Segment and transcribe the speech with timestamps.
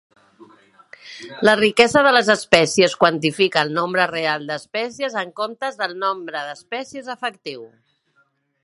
[1.47, 7.15] La riquesa de les espècies quantifica el nombre real d'espècies en comptes del nombre d'espècies
[7.19, 7.69] efectiu.